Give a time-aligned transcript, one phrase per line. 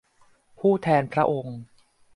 [0.59, 1.59] ผู้แทนพระองค์